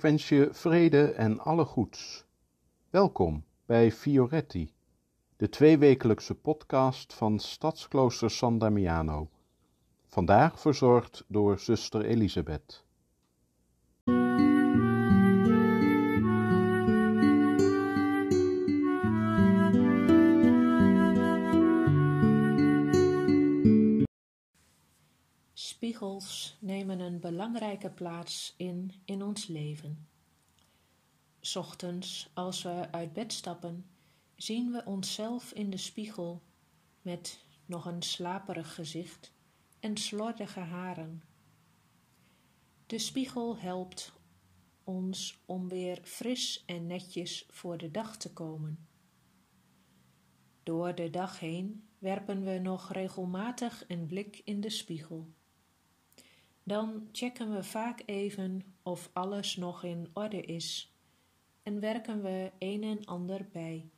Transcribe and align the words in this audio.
Ik 0.00 0.06
wens 0.06 0.28
je 0.28 0.48
vrede 0.52 1.12
en 1.12 1.40
alle 1.40 1.64
goeds. 1.64 2.24
Welkom 2.90 3.44
bij 3.66 3.92
Fioretti, 3.92 4.72
de 5.36 5.48
tweewekelijkse 5.48 6.34
podcast 6.34 7.14
van 7.14 7.38
Stadsklooster 7.38 8.30
San 8.30 8.58
Damiano. 8.58 9.28
Vandaag 10.06 10.60
verzorgd 10.60 11.24
door 11.26 11.58
zuster 11.58 12.04
Elisabeth. 12.04 12.84
Spiegels 26.00 26.56
nemen 26.60 27.00
een 27.00 27.20
belangrijke 27.20 27.90
plaats 27.90 28.54
in 28.56 28.92
in 29.04 29.22
ons 29.22 29.46
leven. 29.46 30.08
Ochtends, 31.54 32.30
als 32.34 32.62
we 32.62 32.92
uit 32.92 33.12
bed 33.12 33.32
stappen, 33.32 33.86
zien 34.34 34.72
we 34.72 34.84
onszelf 34.84 35.52
in 35.52 35.70
de 35.70 35.76
spiegel 35.76 36.42
met 37.02 37.44
nog 37.66 37.86
een 37.86 38.02
slaperig 38.02 38.74
gezicht 38.74 39.32
en 39.80 39.96
slordige 39.96 40.60
haren. 40.60 41.22
De 42.86 42.98
spiegel 42.98 43.58
helpt 43.58 44.12
ons 44.84 45.42
om 45.46 45.68
weer 45.68 46.00
fris 46.02 46.62
en 46.66 46.86
netjes 46.86 47.46
voor 47.50 47.78
de 47.78 47.90
dag 47.90 48.16
te 48.16 48.32
komen. 48.32 48.88
Door 50.62 50.94
de 50.94 51.10
dag 51.10 51.40
heen 51.40 51.88
werpen 51.98 52.44
we 52.44 52.58
nog 52.58 52.92
regelmatig 52.92 53.84
een 53.88 54.06
blik 54.06 54.40
in 54.44 54.60
de 54.60 54.70
spiegel. 54.70 55.38
Dan 56.70 57.08
checken 57.12 57.54
we 57.54 57.62
vaak 57.62 58.02
even 58.06 58.62
of 58.82 59.10
alles 59.12 59.56
nog 59.56 59.84
in 59.84 60.10
orde 60.12 60.42
is 60.42 60.94
en 61.62 61.80
werken 61.80 62.22
we 62.22 62.52
een 62.58 62.82
en 62.82 63.04
ander 63.04 63.48
bij. 63.52 63.90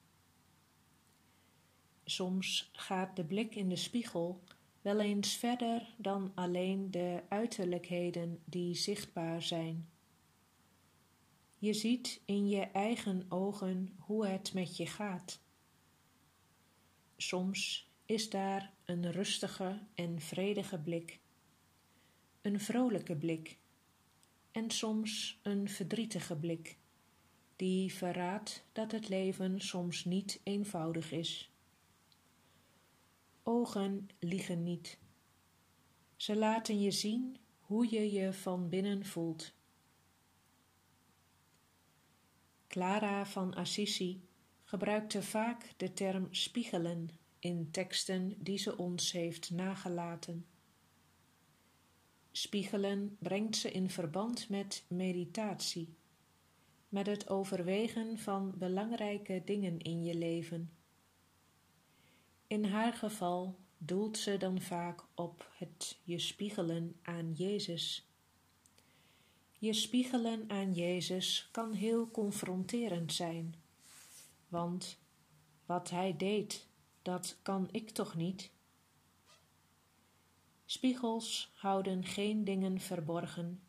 Soms 2.05 2.71
gaat 2.73 3.17
de 3.17 3.25
blik 3.25 3.55
in 3.55 3.69
de 3.69 3.77
spiegel 3.77 4.43
wel 4.83 5.01
eens 5.01 5.37
verder 5.37 5.95
dan 5.97 6.33
alleen 6.35 6.91
de 6.91 7.23
uiterlijkheden 7.29 8.43
die 8.45 8.75
zichtbaar 8.75 9.43
zijn. 9.43 9.89
Je 11.59 11.73
ziet 11.73 12.21
in 12.25 12.49
je 12.49 12.61
eigen 12.61 13.27
ogen 13.29 13.95
hoe 13.99 14.27
het 14.27 14.55
met 14.55 14.77
je 14.77 14.87
gaat. 14.87 15.41
Soms 17.17 17.91
is 18.07 18.31
daar 18.31 18.73
een 18.85 19.11
rustige 19.11 19.79
en 19.95 20.21
vredige 20.21 20.79
blik 20.79 21.22
een 22.43 22.61
vrolijke 22.61 23.17
blik 23.17 23.59
en 24.51 24.71
soms 24.71 25.39
een 25.43 25.69
verdrietige 25.69 26.37
blik, 26.37 26.79
die 27.57 27.95
verraadt 27.95 28.65
dat 28.73 28.93
het 28.93 29.09
leven 29.09 29.61
soms 29.61 30.05
niet 30.05 30.41
eenvoudig 30.43 31.13
is. 31.13 31.51
Ogen 33.43 34.09
liegen 34.19 34.63
niet. 34.63 34.99
Ze 36.17 36.37
laten 36.37 36.81
je 36.81 36.91
zien 36.91 37.37
hoe 37.61 37.91
je 37.91 38.13
je 38.13 38.33
van 38.33 38.69
binnen 38.69 39.07
voelt. 39.07 39.55
Clara 42.67 43.27
van 43.27 43.55
Assisi 43.55 44.29
gebruikte 44.63 45.23
vaak 45.23 45.73
de 45.77 45.93
term 45.93 46.29
spiegelen 46.31 47.11
in 47.39 47.71
teksten 47.71 48.35
die 48.39 48.59
ze 48.59 48.77
ons 48.77 49.13
heeft 49.13 49.51
nagelaten. 49.51 50.47
Spiegelen 52.33 53.17
brengt 53.19 53.57
ze 53.57 53.71
in 53.71 53.91
verband 53.91 54.49
met 54.49 54.85
meditatie, 54.89 55.95
met 56.89 57.07
het 57.07 57.29
overwegen 57.29 58.19
van 58.19 58.55
belangrijke 58.59 59.43
dingen 59.45 59.79
in 59.79 60.05
je 60.05 60.15
leven. 60.15 60.73
In 62.47 62.65
haar 62.65 62.93
geval 62.93 63.59
doelt 63.79 64.19
ze 64.19 64.37
dan 64.37 64.61
vaak 64.61 65.05
op 65.15 65.51
het 65.57 65.99
je 66.05 66.19
spiegelen 66.19 66.97
aan 67.03 67.33
Jezus. 67.33 68.09
Je 69.59 69.73
spiegelen 69.73 70.45
aan 70.51 70.73
Jezus 70.73 71.49
kan 71.51 71.73
heel 71.73 72.11
confronterend 72.11 73.13
zijn, 73.13 73.55
want 74.49 74.99
wat 75.67 75.91
Hij 75.91 76.17
deed, 76.17 76.67
dat 77.03 77.39
kan 77.43 77.69
ik 77.71 77.91
toch 77.91 78.15
niet? 78.15 78.51
Spiegels 80.73 81.53
houden 81.55 82.05
geen 82.05 82.45
dingen 82.45 82.81
verborgen. 82.81 83.63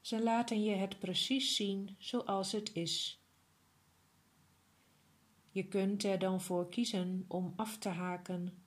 Ze 0.00 0.22
laten 0.22 0.62
je 0.62 0.74
het 0.74 0.98
precies 0.98 1.56
zien 1.56 1.96
zoals 1.98 2.52
het 2.52 2.72
is. 2.72 3.22
Je 5.50 5.68
kunt 5.68 6.04
er 6.04 6.18
dan 6.18 6.40
voor 6.40 6.68
kiezen 6.68 7.24
om 7.28 7.52
af 7.56 7.78
te 7.78 7.88
haken 7.88 8.62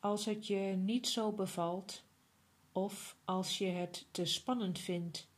als 0.00 0.24
het 0.24 0.46
je 0.46 0.74
niet 0.78 1.08
zo 1.08 1.32
bevalt 1.32 2.04
of 2.72 3.16
als 3.24 3.58
je 3.58 3.66
het 3.66 4.06
te 4.10 4.24
spannend 4.24 4.78
vindt, 4.78 5.28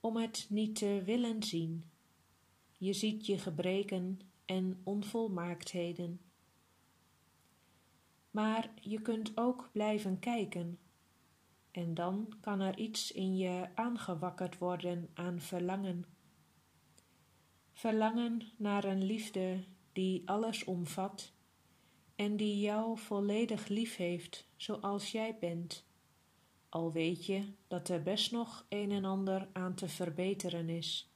om 0.00 0.16
het 0.16 0.46
niet 0.48 0.76
te 0.76 1.02
willen 1.04 1.42
zien. 1.42 1.84
Je 2.78 2.92
ziet 2.92 3.26
je 3.26 3.38
gebreken 3.38 4.20
en 4.44 4.80
onvolmaaktheden 4.84 6.29
maar 8.30 8.70
je 8.80 9.02
kunt 9.02 9.36
ook 9.36 9.68
blijven 9.72 10.18
kijken. 10.18 10.78
En 11.70 11.94
dan 11.94 12.34
kan 12.40 12.60
er 12.60 12.78
iets 12.78 13.12
in 13.12 13.36
je 13.36 13.68
aangewakkerd 13.74 14.58
worden 14.58 15.10
aan 15.14 15.40
verlangen. 15.40 16.04
Verlangen 17.72 18.42
naar 18.56 18.84
een 18.84 19.04
liefde 19.04 19.64
die 19.92 20.28
alles 20.28 20.64
omvat 20.64 21.32
en 22.14 22.36
die 22.36 22.60
jou 22.60 22.98
volledig 22.98 23.68
lief 23.68 23.96
heeft 23.96 24.48
zoals 24.56 25.12
jij 25.12 25.36
bent, 25.38 25.84
al 26.68 26.92
weet 26.92 27.26
je 27.26 27.52
dat 27.68 27.88
er 27.88 28.02
best 28.02 28.32
nog 28.32 28.66
een 28.68 28.90
en 28.90 29.04
ander 29.04 29.48
aan 29.52 29.74
te 29.74 29.88
verbeteren 29.88 30.68
is. 30.68 31.12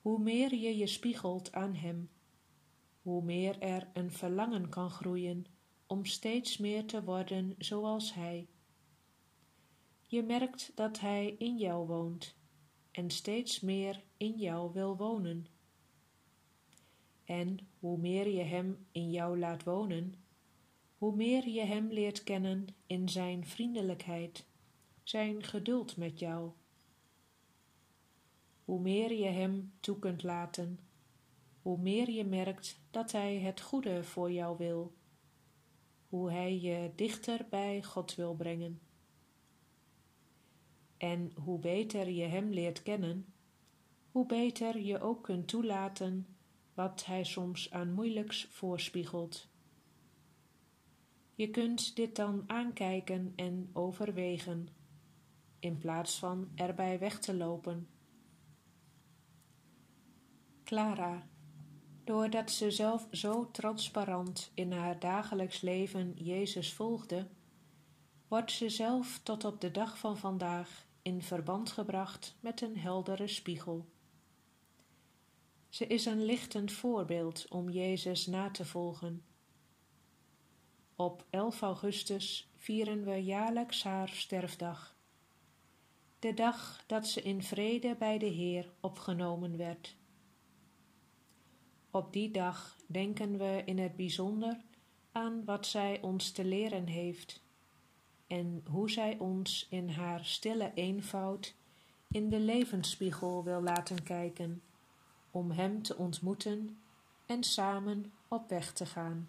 Hoe 0.00 0.18
meer 0.18 0.54
je 0.54 0.76
je 0.76 0.86
spiegelt 0.86 1.52
aan 1.52 1.74
Hem, 1.74 2.10
hoe 3.10 3.22
meer 3.22 3.58
er 3.58 3.88
een 3.92 4.10
verlangen 4.10 4.68
kan 4.68 4.90
groeien 4.90 5.46
om 5.86 6.04
steeds 6.04 6.58
meer 6.58 6.86
te 6.86 7.04
worden 7.04 7.54
zoals 7.58 8.14
Hij. 8.14 8.48
Je 10.06 10.22
merkt 10.22 10.72
dat 10.74 11.00
Hij 11.00 11.34
in 11.38 11.58
jou 11.58 11.86
woont 11.86 12.36
en 12.90 13.10
steeds 13.10 13.60
meer 13.60 14.02
in 14.16 14.38
jou 14.38 14.72
wil 14.72 14.96
wonen. 14.96 15.46
En 17.24 17.58
hoe 17.78 17.98
meer 17.98 18.28
je 18.28 18.42
Hem 18.42 18.86
in 18.92 19.10
jou 19.10 19.38
laat 19.38 19.64
wonen, 19.64 20.14
hoe 20.98 21.16
meer 21.16 21.48
je 21.48 21.64
Hem 21.64 21.88
leert 21.88 22.22
kennen 22.22 22.66
in 22.86 23.08
Zijn 23.08 23.46
vriendelijkheid, 23.46 24.46
Zijn 25.02 25.42
geduld 25.42 25.96
met 25.96 26.18
jou. 26.18 26.50
Hoe 28.64 28.80
meer 28.80 29.12
je 29.12 29.28
Hem 29.28 29.72
toe 29.80 29.98
kunt 29.98 30.22
laten 30.22 30.89
hoe 31.62 31.78
meer 31.78 32.10
je 32.10 32.24
merkt 32.24 32.80
dat 32.90 33.12
Hij 33.12 33.38
het 33.38 33.60
goede 33.60 34.04
voor 34.04 34.32
jou 34.32 34.56
wil, 34.56 34.94
hoe 36.08 36.30
Hij 36.30 36.60
je 36.60 36.90
dichter 36.94 37.46
bij 37.50 37.82
God 37.82 38.14
wil 38.14 38.34
brengen. 38.34 38.80
En 40.96 41.32
hoe 41.34 41.58
beter 41.58 42.08
je 42.08 42.24
Hem 42.24 42.50
leert 42.50 42.82
kennen, 42.82 43.26
hoe 44.10 44.26
beter 44.26 44.78
je 44.78 45.00
ook 45.00 45.22
kunt 45.22 45.48
toelaten 45.48 46.26
wat 46.74 47.04
Hij 47.04 47.24
soms 47.24 47.70
aan 47.70 47.92
moeilijks 47.92 48.44
voorspiegelt. 48.44 49.48
Je 51.34 51.50
kunt 51.50 51.96
dit 51.96 52.16
dan 52.16 52.44
aankijken 52.46 53.32
en 53.36 53.70
overwegen, 53.72 54.68
in 55.58 55.78
plaats 55.78 56.18
van 56.18 56.48
erbij 56.54 56.98
weg 56.98 57.20
te 57.20 57.34
lopen. 57.34 57.88
Clara 60.64 61.28
doordat 62.10 62.50
ze 62.50 62.70
zelf 62.70 63.06
zo 63.12 63.50
transparant 63.50 64.50
in 64.54 64.72
haar 64.72 64.98
dagelijks 64.98 65.60
leven 65.60 66.12
Jezus 66.16 66.72
volgde, 66.72 67.26
wordt 68.28 68.52
ze 68.52 68.68
zelf 68.68 69.20
tot 69.22 69.44
op 69.44 69.60
de 69.60 69.70
dag 69.70 69.98
van 69.98 70.18
vandaag 70.18 70.86
in 71.02 71.22
verband 71.22 71.72
gebracht 71.72 72.36
met 72.40 72.60
een 72.60 72.78
heldere 72.78 73.26
spiegel. 73.28 73.86
Ze 75.68 75.86
is 75.86 76.06
een 76.06 76.24
lichtend 76.24 76.72
voorbeeld 76.72 77.46
om 77.48 77.68
Jezus 77.68 78.26
na 78.26 78.50
te 78.50 78.64
volgen. 78.64 79.24
Op 80.96 81.24
11 81.30 81.60
augustus 81.60 82.50
vieren 82.56 83.04
we 83.04 83.24
jaarlijks 83.24 83.82
haar 83.82 84.08
sterfdag, 84.08 84.96
de 86.18 86.34
dag 86.34 86.84
dat 86.86 87.06
ze 87.06 87.22
in 87.22 87.42
vrede 87.42 87.96
bij 87.98 88.18
de 88.18 88.26
Heer 88.26 88.72
opgenomen 88.80 89.56
werd. 89.56 89.98
Op 91.90 92.12
die 92.12 92.30
dag 92.30 92.76
denken 92.86 93.38
we 93.38 93.62
in 93.64 93.78
het 93.78 93.96
bijzonder 93.96 94.56
aan 95.12 95.44
wat 95.44 95.66
zij 95.66 96.00
ons 96.00 96.30
te 96.30 96.44
leren 96.44 96.86
heeft 96.86 97.42
en 98.26 98.62
hoe 98.70 98.90
zij 98.90 99.18
ons 99.18 99.66
in 99.70 99.88
haar 99.88 100.24
stille 100.24 100.72
eenvoud 100.74 101.54
in 102.08 102.28
de 102.28 102.40
levensspiegel 102.40 103.44
wil 103.44 103.62
laten 103.62 104.02
kijken, 104.02 104.62
om 105.30 105.50
Hem 105.50 105.82
te 105.82 105.96
ontmoeten 105.96 106.78
en 107.26 107.42
samen 107.44 108.12
op 108.28 108.48
weg 108.48 108.72
te 108.72 108.86
gaan. 108.86 109.28